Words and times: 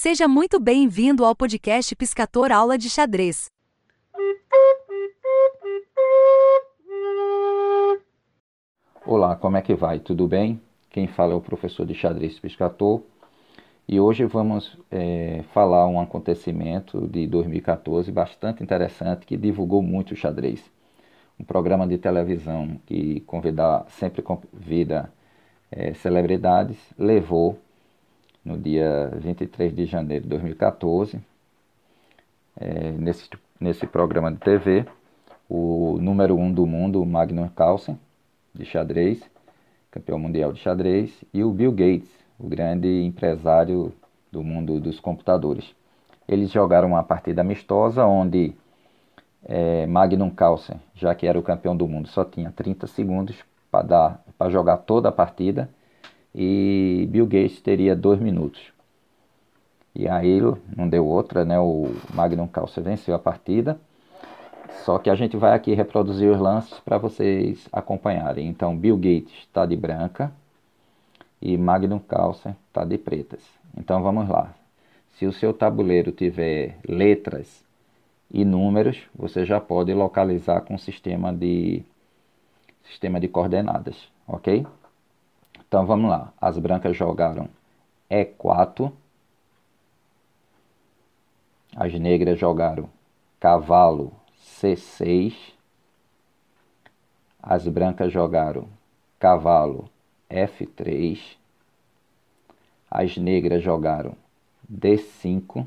Seja 0.00 0.28
muito 0.28 0.60
bem-vindo 0.60 1.24
ao 1.24 1.34
podcast 1.34 1.96
Piscator 1.96 2.52
Aula 2.52 2.78
de 2.78 2.88
Xadrez. 2.88 3.50
Olá, 9.04 9.34
como 9.34 9.56
é 9.56 9.60
que 9.60 9.74
vai? 9.74 9.98
Tudo 9.98 10.28
bem? 10.28 10.60
Quem 10.88 11.08
fala 11.08 11.32
é 11.32 11.34
o 11.34 11.40
professor 11.40 11.84
de 11.84 11.94
xadrez 11.94 12.38
Piscator 12.38 13.02
e 13.88 13.98
hoje 13.98 14.24
vamos 14.24 14.78
é, 14.88 15.42
falar 15.52 15.88
um 15.88 16.00
acontecimento 16.00 17.08
de 17.08 17.26
2014 17.26 18.12
bastante 18.12 18.62
interessante 18.62 19.26
que 19.26 19.36
divulgou 19.36 19.82
muito 19.82 20.12
o 20.12 20.16
xadrez. 20.16 20.62
Um 21.40 21.42
programa 21.42 21.88
de 21.88 21.98
televisão 21.98 22.80
que 22.86 23.18
convida, 23.26 23.84
sempre 23.88 24.22
convida 24.22 25.12
é, 25.72 25.92
celebridades 25.94 26.78
levou 26.96 27.58
no 28.44 28.56
dia 28.56 29.10
23 29.16 29.74
de 29.74 29.86
janeiro 29.86 30.24
de 30.24 30.30
2014, 30.30 31.20
é, 32.60 32.90
nesse, 32.92 33.28
nesse 33.60 33.86
programa 33.86 34.32
de 34.32 34.38
TV, 34.38 34.86
o 35.48 35.98
número 36.00 36.36
um 36.36 36.52
do 36.52 36.66
mundo, 36.66 37.04
Magnus 37.04 37.50
Carlsen, 37.54 37.98
de 38.54 38.64
xadrez, 38.64 39.22
campeão 39.90 40.18
mundial 40.18 40.52
de 40.52 40.60
xadrez, 40.60 41.12
e 41.32 41.42
o 41.42 41.50
Bill 41.50 41.72
Gates, 41.72 42.10
o 42.38 42.48
grande 42.48 43.02
empresário 43.02 43.92
do 44.30 44.42
mundo 44.42 44.80
dos 44.80 45.00
computadores. 45.00 45.74
Eles 46.26 46.50
jogaram 46.50 46.88
uma 46.88 47.02
partida 47.02 47.40
amistosa 47.40 48.04
onde 48.04 48.54
é, 49.44 49.86
Magnus 49.86 50.34
Carlsen, 50.34 50.80
já 50.94 51.14
que 51.14 51.26
era 51.26 51.38
o 51.38 51.42
campeão 51.42 51.76
do 51.76 51.88
mundo, 51.88 52.08
só 52.08 52.24
tinha 52.24 52.52
30 52.52 52.86
segundos 52.86 53.36
para 53.70 54.50
jogar 54.50 54.78
toda 54.78 55.08
a 55.08 55.12
partida 55.12 55.68
e 56.40 57.08
Bill 57.10 57.26
Gates 57.26 57.60
teria 57.60 57.96
dois 57.96 58.20
minutos. 58.20 58.72
E 59.92 60.06
aí 60.08 60.40
não 60.76 60.88
deu 60.88 61.04
outra, 61.04 61.44
né? 61.44 61.58
O 61.58 61.92
Magnum 62.14 62.46
Carlsen 62.46 62.84
venceu 62.84 63.12
a 63.12 63.18
partida. 63.18 63.76
Só 64.84 65.00
que 65.00 65.10
a 65.10 65.16
gente 65.16 65.36
vai 65.36 65.52
aqui 65.52 65.74
reproduzir 65.74 66.30
os 66.30 66.38
lances 66.38 66.78
para 66.78 66.96
vocês 66.96 67.66
acompanharem. 67.72 68.46
Então 68.46 68.76
Bill 68.76 68.96
Gates 68.96 69.34
está 69.40 69.66
de 69.66 69.74
branca 69.74 70.30
e 71.42 71.58
Magnum 71.58 71.98
Carlsen 71.98 72.54
está 72.68 72.84
de 72.84 72.96
pretas. 72.96 73.42
Então 73.76 74.00
vamos 74.00 74.28
lá. 74.28 74.54
Se 75.18 75.26
o 75.26 75.32
seu 75.32 75.52
tabuleiro 75.52 76.12
tiver 76.12 76.76
letras 76.88 77.64
e 78.30 78.44
números, 78.44 79.02
você 79.12 79.44
já 79.44 79.58
pode 79.58 79.92
localizar 79.92 80.60
com 80.60 80.76
o 80.76 80.78
sistema 80.78 81.32
de 81.32 81.82
sistema 82.84 83.18
de 83.18 83.26
coordenadas, 83.26 84.08
ok? 84.26 84.64
Então 85.68 85.84
vamos 85.84 86.08
lá. 86.10 86.32
As 86.40 86.58
brancas 86.58 86.96
jogaram 86.96 87.46
E4. 88.10 88.90
As 91.76 91.92
negras 91.92 92.38
jogaram 92.38 92.88
cavalo 93.38 94.10
C6. 94.42 95.34
As 97.42 97.68
brancas 97.68 98.10
jogaram 98.10 98.66
cavalo 99.20 99.90
F3. 100.30 101.36
As 102.90 103.18
negras 103.18 103.62
jogaram 103.62 104.16
D5. 104.72 105.66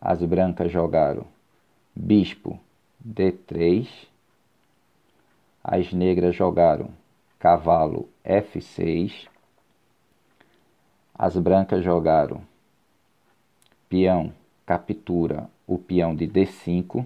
As 0.00 0.20
brancas 0.24 0.72
jogaram 0.72 1.24
bispo 1.94 2.58
D3. 3.06 3.88
As 5.62 5.92
negras 5.92 6.34
jogaram 6.34 6.90
cavalo 7.42 8.08
F6. 8.24 9.26
As 11.12 11.36
brancas 11.36 11.82
jogaram 11.82 12.40
peão 13.88 14.32
captura 14.64 15.50
o 15.66 15.76
peão 15.76 16.14
de 16.14 16.28
D5. 16.28 17.04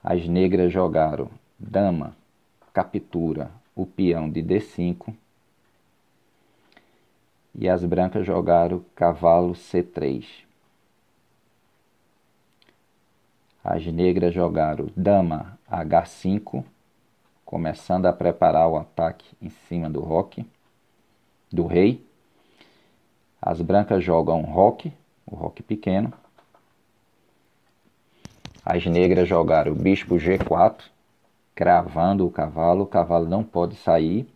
As 0.00 0.28
negras 0.28 0.72
jogaram 0.72 1.28
dama 1.58 2.16
captura 2.72 3.50
o 3.74 3.84
peão 3.84 4.30
de 4.30 4.44
D5. 4.44 5.12
E 7.56 7.68
as 7.68 7.84
brancas 7.84 8.24
jogaram 8.24 8.84
cavalo 8.94 9.54
C3. 9.54 10.24
As 13.64 13.84
negras 13.86 14.32
jogaram 14.32 14.88
dama 14.96 15.58
H5 15.68 16.64
começando 17.48 18.04
a 18.04 18.12
preparar 18.12 18.68
o 18.68 18.76
ataque 18.76 19.24
em 19.40 19.48
cima 19.48 19.88
do 19.88 20.00
roque, 20.00 20.44
do 21.50 21.66
rei. 21.66 22.06
As 23.40 23.62
brancas 23.62 24.04
jogam 24.04 24.42
roque, 24.42 24.92
o 25.24 25.34
roque 25.34 25.62
pequeno. 25.62 26.12
As 28.62 28.84
negras 28.84 29.26
jogaram 29.26 29.72
o 29.72 29.74
bispo 29.74 30.16
G4, 30.16 30.90
cravando 31.54 32.26
o 32.26 32.30
cavalo. 32.30 32.82
O 32.82 32.86
cavalo 32.86 33.26
não 33.26 33.42
pode 33.42 33.76
sair, 33.76 34.28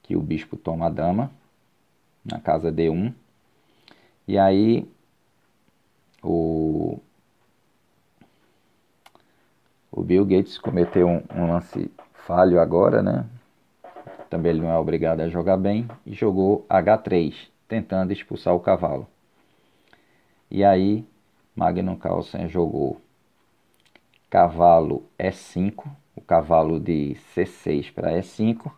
que 0.00 0.14
o 0.14 0.22
bispo 0.22 0.56
toma 0.56 0.86
a 0.86 0.90
dama, 0.90 1.28
na 2.24 2.38
casa 2.38 2.70
D1. 2.70 3.12
E 4.28 4.38
aí 4.38 4.88
o, 6.22 7.00
o 9.90 10.04
Bill 10.04 10.24
Gates 10.24 10.56
cometeu 10.56 11.08
um, 11.08 11.20
um 11.34 11.48
lance 11.48 11.90
falho 12.26 12.60
agora, 12.60 13.02
né? 13.02 13.24
Também 14.30 14.52
ele 14.52 14.60
não 14.60 14.70
é 14.70 14.78
obrigado 14.78 15.20
a 15.20 15.28
jogar 15.28 15.56
bem. 15.56 15.88
E 16.06 16.14
jogou 16.14 16.64
H3, 16.68 17.34
tentando 17.68 18.12
expulsar 18.12 18.54
o 18.54 18.60
cavalo. 18.60 19.06
E 20.50 20.64
aí, 20.64 21.04
Magnus 21.54 21.98
Carlsen 21.98 22.48
jogou 22.48 23.00
cavalo 24.30 25.04
E5, 25.18 25.84
o 26.16 26.20
cavalo 26.20 26.80
de 26.80 27.16
C6 27.34 27.92
para 27.92 28.12
E5. 28.12 28.70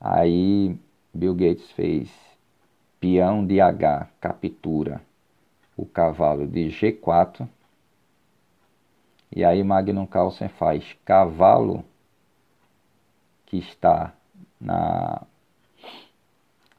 Aí, 0.00 0.76
Bill 1.14 1.34
Gates 1.34 1.70
fez 1.70 2.10
peão 3.00 3.46
de 3.46 3.60
H, 3.60 4.08
captura 4.20 5.00
o 5.76 5.84
cavalo 5.84 6.46
de 6.46 6.68
G4 6.68 7.46
e 9.30 9.44
aí 9.44 9.62
Magnum 9.62 10.06
Carlsen 10.06 10.48
faz 10.48 10.96
cavalo 11.04 11.84
que 13.44 13.58
está 13.58 14.12
na, 14.60 15.22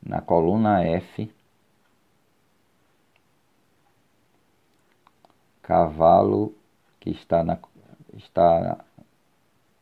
na 0.01 0.21
coluna 0.21 0.83
F, 0.83 1.31
cavalo 5.61 6.53
que 6.99 7.09
está 7.09 7.43
na, 7.43 7.57
está 8.13 8.83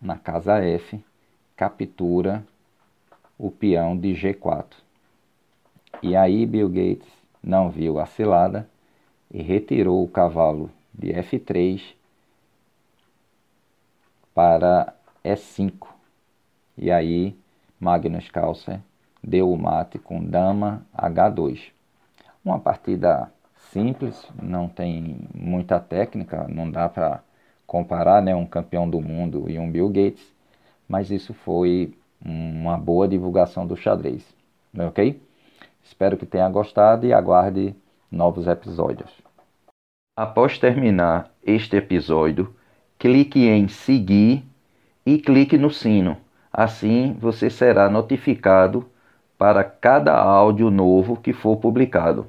na 0.02 0.18
casa 0.18 0.64
F, 0.64 1.03
captura 1.56 2.46
o 3.38 3.52
peão 3.52 3.97
de 3.97 4.14
G4. 4.14 4.66
E 6.02 6.16
aí 6.16 6.46
Bill 6.46 6.70
Gates 6.70 7.08
não 7.42 7.70
viu 7.70 8.00
a 8.00 8.06
cilada 8.06 8.70
e 9.32 9.42
retirou 9.42 10.03
o 10.03 10.08
cavalo 10.08 10.70
de 10.94 11.14
F3 11.14 11.96
para 14.35 14.94
E5. 15.23 15.88
E 16.78 16.91
aí 16.91 17.35
Magnus 17.79 18.29
Carlsen 18.29 18.84
deu 19.23 19.51
o 19.51 19.57
mate 19.57 19.97
com 19.97 20.23
dama 20.23 20.85
H2. 20.96 21.72
Uma 22.44 22.59
partida 22.59 23.31
simples, 23.72 24.28
não 24.40 24.68
tem 24.68 25.18
muita 25.34 25.79
técnica, 25.79 26.46
não 26.47 26.69
dá 26.69 26.88
para 26.88 27.23
comparar 27.66 28.22
né, 28.22 28.35
um 28.35 28.46
campeão 28.46 28.88
do 28.88 29.01
mundo 29.01 29.50
e 29.50 29.57
um 29.57 29.72
Bill 29.72 29.90
Gates, 29.90 30.31
mas 30.88 31.09
isso 31.09 31.34
foi 31.34 31.97
uma 32.23 32.78
boa 32.78 33.07
divulgação 33.07 33.66
do 33.66 33.75
xadrez, 33.75 34.23
ok? 34.78 35.19
Espero 35.84 36.17
que 36.17 36.25
tenha 36.25 36.50
gostado 36.50 37.06
e 37.06 37.13
aguarde 37.13 37.76
novos 38.11 38.47
episódios. 38.47 39.11
Após 40.17 40.58
terminar 40.58 41.32
este 41.43 41.76
episódio, 41.76 42.55
clique 42.97 43.47
em 43.47 43.68
seguir 43.68 44.44
e 45.06 45.18
clique 45.18 45.58
no 45.58 45.70
sino. 45.70 46.18
Assim 46.52 47.16
você 47.20 47.50
será 47.50 47.90
notificado 47.90 48.86
para 49.38 49.64
cada 49.64 50.16
áudio 50.16 50.72
novo 50.72 51.18
que 51.18 51.34
for 51.34 51.58
publicado. 51.58 52.28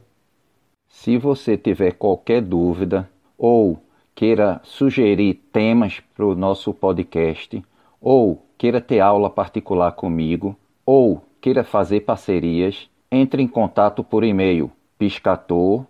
Se 0.89 1.17
você 1.17 1.57
tiver 1.57 1.93
qualquer 1.93 2.41
dúvida 2.43 3.09
ou 3.39 3.79
queira 4.15 4.61
sugerir 4.65 5.35
temas 5.53 6.01
para 6.15 6.25
o 6.25 6.35
nosso 6.35 6.73
podcast, 6.73 7.63
ou 8.01 8.43
queira 8.57 8.81
ter 8.81 9.01
aula 9.01 9.29
particular 9.29 9.93
comigo, 9.93 10.57
ou 10.85 11.23
queira 11.41 11.63
fazer 11.63 12.01
parcerias, 12.01 12.89
entre 13.11 13.43
em 13.43 13.47
contato 13.47 14.03
por 14.03 14.25
e-mail 14.25 14.71
piscator 14.99 15.85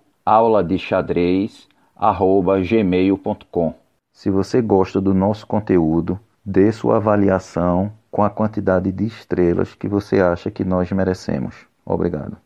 de. 3.55 3.86
Se 4.17 4.31
você 4.31 4.63
gosta 4.63 4.99
do 4.99 5.13
nosso 5.13 5.47
conteúdo, 5.47 6.19
dê 6.43 6.73
sua 6.73 6.97
avaliação 6.97 7.93
com 8.11 8.25
a 8.25 8.31
quantidade 8.31 8.91
de 8.91 9.05
estrelas 9.05 9.75
que 9.75 9.87
você 9.87 10.23
acha 10.23 10.51
que 10.51 10.65
nós 10.65 10.91
merecemos. 10.91 11.67
Obrigado. 11.85 12.39